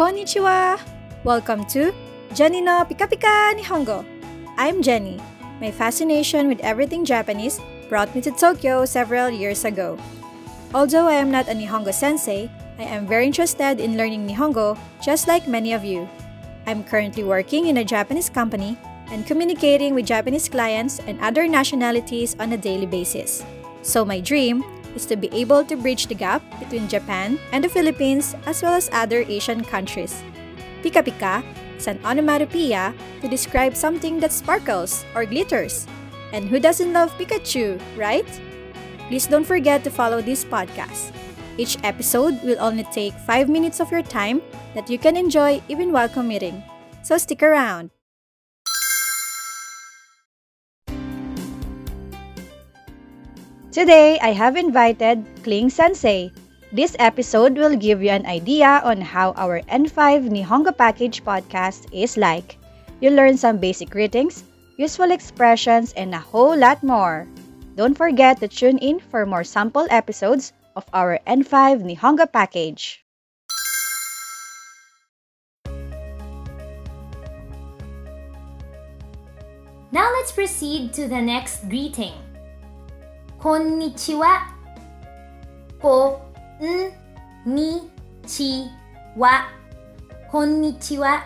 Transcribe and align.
Konnichiwa! 0.00 0.80
Welcome 1.24 1.68
to 1.76 1.92
Jenny 2.32 2.64
no 2.64 2.88
Pika 2.88 3.04
Pika 3.04 3.52
Nihongo. 3.52 4.00
I'm 4.56 4.80
Jenny. 4.80 5.20
My 5.60 5.70
fascination 5.70 6.48
with 6.48 6.58
everything 6.64 7.04
Japanese 7.04 7.60
brought 7.90 8.08
me 8.14 8.24
to 8.24 8.32
Tokyo 8.32 8.88
several 8.88 9.28
years 9.28 9.68
ago. 9.68 10.00
Although 10.72 11.04
I 11.04 11.20
am 11.20 11.28
not 11.30 11.52
a 11.52 11.52
Nihongo 11.52 11.92
sensei, 11.92 12.48
I 12.80 12.88
am 12.88 13.04
very 13.04 13.26
interested 13.26 13.76
in 13.76 14.00
learning 14.00 14.24
Nihongo 14.24 14.80
just 15.04 15.28
like 15.28 15.44
many 15.44 15.76
of 15.76 15.84
you. 15.84 16.08
I'm 16.64 16.80
currently 16.80 17.22
working 17.22 17.66
in 17.66 17.76
a 17.76 17.84
Japanese 17.84 18.32
company 18.32 18.80
and 19.12 19.28
communicating 19.28 19.92
with 19.92 20.08
Japanese 20.08 20.48
clients 20.48 20.96
and 21.04 21.20
other 21.20 21.44
nationalities 21.44 22.34
on 22.40 22.56
a 22.56 22.56
daily 22.56 22.88
basis. 22.88 23.44
So 23.82 24.06
my 24.06 24.20
dream 24.20 24.64
is 24.94 25.06
to 25.06 25.16
be 25.16 25.30
able 25.32 25.64
to 25.64 25.76
bridge 25.76 26.06
the 26.06 26.14
gap 26.14 26.42
between 26.58 26.88
Japan 26.88 27.38
and 27.52 27.62
the 27.62 27.68
Philippines 27.68 28.34
as 28.46 28.62
well 28.62 28.74
as 28.74 28.90
other 28.92 29.22
Asian 29.28 29.64
countries. 29.64 30.22
Pika 30.82 31.04
Pika 31.04 31.44
is 31.76 31.86
an 31.86 32.00
onomatopoeia 32.04 32.94
to 33.20 33.28
describe 33.28 33.76
something 33.76 34.20
that 34.20 34.32
sparkles 34.32 35.04
or 35.14 35.24
glitters. 35.24 35.86
And 36.32 36.48
who 36.48 36.60
doesn't 36.60 36.92
love 36.92 37.12
Pikachu, 37.18 37.80
right? 37.96 38.26
Please 39.08 39.26
don't 39.26 39.44
forget 39.44 39.82
to 39.84 39.90
follow 39.90 40.22
this 40.22 40.44
podcast. 40.44 41.12
Each 41.58 41.76
episode 41.82 42.40
will 42.42 42.60
only 42.60 42.84
take 42.94 43.12
5 43.26 43.48
minutes 43.48 43.80
of 43.80 43.90
your 43.90 44.02
time 44.02 44.40
that 44.74 44.88
you 44.88 44.98
can 44.98 45.16
enjoy 45.16 45.60
even 45.68 45.92
while 45.92 46.08
commuting. 46.08 46.62
So 47.02 47.18
stick 47.18 47.42
around. 47.42 47.90
Today, 53.70 54.18
I 54.18 54.34
have 54.34 54.56
invited 54.56 55.22
Kling 55.44 55.70
Sensei. 55.70 56.32
This 56.72 56.96
episode 56.98 57.54
will 57.54 57.76
give 57.78 58.02
you 58.02 58.10
an 58.10 58.26
idea 58.26 58.82
on 58.82 59.00
how 59.00 59.30
our 59.38 59.62
N5 59.70 60.26
Nihongo 60.26 60.76
Package 60.76 61.22
podcast 61.22 61.86
is 61.94 62.16
like. 62.18 62.58
You'll 62.98 63.14
learn 63.14 63.38
some 63.38 63.62
basic 63.62 63.88
greetings, 63.88 64.42
useful 64.76 65.12
expressions, 65.12 65.92
and 65.94 66.12
a 66.12 66.18
whole 66.18 66.58
lot 66.58 66.82
more. 66.82 67.28
Don't 67.76 67.94
forget 67.94 68.40
to 68.40 68.48
tune 68.48 68.78
in 68.78 68.98
for 68.98 69.24
more 69.24 69.46
sample 69.46 69.86
episodes 69.88 70.52
of 70.74 70.82
our 70.92 71.20
N5 71.22 71.86
Nihongo 71.86 72.26
Package. 72.26 73.06
Now 79.94 80.10
let's 80.18 80.32
proceed 80.32 80.92
to 80.94 81.06
the 81.06 81.22
next 81.22 81.70
greeting. 81.70 82.29
Konnichiwa. 83.40 84.52
Ko 85.80 86.20
n 86.60 86.92
ni 87.48 87.80
chi 88.28 88.68
wa. 89.16 89.48
Konnichiwa. 90.30 91.22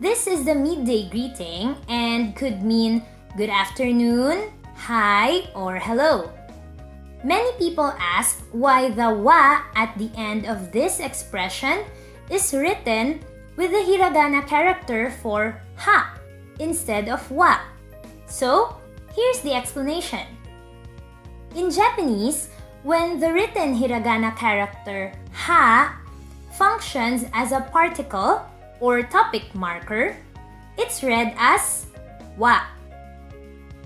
This 0.00 0.26
is 0.26 0.44
the 0.44 0.54
midday 0.54 1.08
greeting 1.08 1.76
and 1.88 2.34
could 2.36 2.62
mean 2.62 3.04
good 3.36 3.48
afternoon, 3.48 4.52
hi, 4.74 5.48
or 5.54 5.76
hello. 5.76 6.32
Many 7.24 7.52
people 7.56 7.92
ask 7.96 8.44
why 8.52 8.88
the 8.88 9.12
wa 9.12 9.64
at 9.74 9.96
the 9.96 10.12
end 10.16 10.44
of 10.44 10.72
this 10.72 11.00
expression 11.00 11.84
is 12.28 12.52
written 12.52 13.20
with 13.56 13.72
the 13.72 13.84
hiragana 13.84 14.46
character 14.46 15.12
for 15.24 15.60
ha 15.76 16.16
instead 16.60 17.08
of 17.08 17.24
wa. 17.30 17.60
So, 18.28 18.76
here's 19.16 19.40
the 19.40 19.54
explanation. 19.54 20.35
In 21.56 21.70
Japanese, 21.72 22.52
when 22.84 23.18
the 23.18 23.32
written 23.32 23.72
hiragana 23.72 24.36
character 24.36 25.16
ha 25.32 25.96
functions 26.52 27.24
as 27.32 27.50
a 27.50 27.64
particle 27.72 28.44
or 28.78 29.00
topic 29.00 29.54
marker, 29.54 30.20
it's 30.76 31.00
read 31.00 31.32
as 31.40 31.88
wa. 32.36 32.60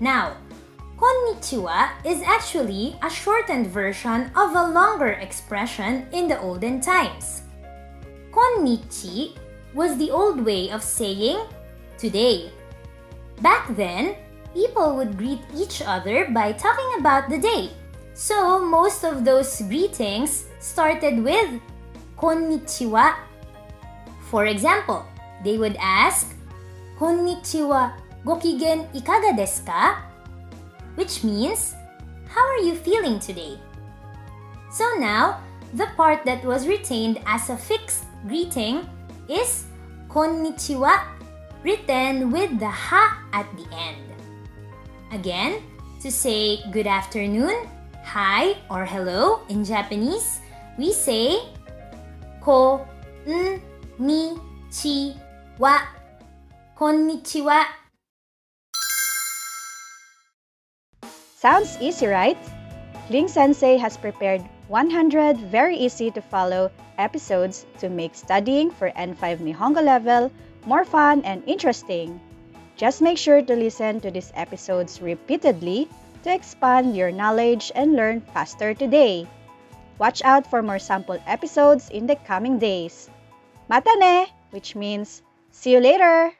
Now, 0.03 0.35
konnichiwa 0.99 1.95
is 2.03 2.19
actually 2.27 2.99
a 2.99 3.09
shortened 3.09 3.71
version 3.71 4.35
of 4.35 4.51
a 4.51 4.67
longer 4.67 5.15
expression 5.23 6.11
in 6.11 6.27
the 6.27 6.43
olden 6.43 6.83
times. 6.83 7.47
Konnichi 8.35 9.39
was 9.73 9.95
the 9.95 10.11
old 10.11 10.43
way 10.43 10.67
of 10.75 10.83
saying 10.83 11.39
today. 11.97 12.51
Back 13.39 13.71
then, 13.79 14.19
people 14.53 14.95
would 14.95 15.17
greet 15.17 15.41
each 15.55 15.81
other 15.81 16.29
by 16.31 16.51
talking 16.51 16.99
about 16.99 17.29
the 17.29 17.37
day. 17.37 17.71
So, 18.13 18.59
most 18.59 19.03
of 19.03 19.23
those 19.23 19.61
greetings 19.61 20.45
started 20.59 21.23
with 21.23 21.59
konnichiwa. 22.17 23.15
For 24.29 24.45
example, 24.45 25.05
they 25.43 25.57
would 25.57 25.77
ask, 25.79 26.35
Konnichiwa, 27.01 27.97
gokigen 28.21 28.85
ikaga 28.93 29.33
desu 29.33 29.65
ka? 29.65 30.05
Which 30.93 31.25
means, 31.25 31.73
how 32.29 32.45
are 32.45 32.61
you 32.61 32.77
feeling 32.77 33.17
today? 33.17 33.57
So 34.69 34.85
now, 35.01 35.41
the 35.73 35.89
part 35.97 36.21
that 36.29 36.45
was 36.45 36.69
retained 36.69 37.17
as 37.25 37.49
a 37.49 37.57
fixed 37.57 38.05
greeting 38.29 38.85
is 39.25 39.65
konnichiwa, 40.13 41.01
written 41.65 42.29
with 42.29 42.61
the 42.61 42.69
ha 42.69 43.17
at 43.33 43.49
the 43.57 43.65
end. 43.73 44.10
Again, 45.11 45.59
to 45.99 46.09
say 46.09 46.63
good 46.71 46.87
afternoon, 46.87 47.67
hi, 48.03 48.55
or 48.71 48.87
hello 48.87 49.43
in 49.51 49.67
Japanese, 49.67 50.39
we 50.79 50.95
say 50.95 51.43
ko 52.39 52.87
ni 53.99 54.39
chi 54.71 55.11
wa. 55.59 55.83
Konnichiwa. 56.79 57.61
Sounds 61.37 61.77
easy, 61.77 62.07
right? 62.07 62.39
Kling 63.05 63.27
Sensei 63.27 63.77
has 63.77 63.97
prepared 63.97 64.41
100 64.71 65.37
very 65.51 65.75
easy 65.75 66.09
to 66.09 66.21
follow 66.21 66.71
episodes 66.97 67.67
to 67.77 67.89
make 67.89 68.15
studying 68.15 68.71
for 68.71 68.89
N5 68.97 69.45
Nihongo 69.45 69.83
level 69.83 70.31
more 70.65 70.85
fun 70.85 71.21
and 71.21 71.43
interesting. 71.45 72.17
Just 72.81 72.97
make 72.97 73.21
sure 73.21 73.45
to 73.45 73.53
listen 73.53 74.01
to 74.01 74.09
these 74.09 74.33
episodes 74.33 75.05
repeatedly 75.05 75.85
to 76.25 76.33
expand 76.33 76.97
your 76.97 77.13
knowledge 77.13 77.71
and 77.77 77.93
learn 77.93 78.25
faster 78.33 78.73
today. 78.73 79.29
Watch 80.01 80.25
out 80.25 80.49
for 80.49 80.65
more 80.65 80.81
sample 80.81 81.21
episodes 81.29 81.93
in 81.93 82.09
the 82.09 82.17
coming 82.25 82.57
days. 82.57 83.05
Mata 83.69 83.93
ne, 84.01 84.25
which 84.49 84.73
means 84.73 85.21
see 85.53 85.77
you 85.77 85.79
later. 85.79 86.33